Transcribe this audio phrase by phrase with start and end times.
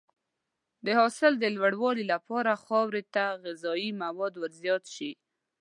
[0.85, 5.11] د حاصل د لوړوالي لپاره خاورې ته غذایي مواد ورزیات شي.